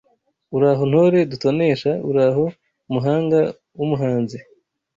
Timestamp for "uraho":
0.55-0.83, 2.09-2.45